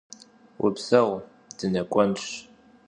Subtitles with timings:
[0.59, 1.09] Vupseu,
[1.57, 2.25] dınek'uenş.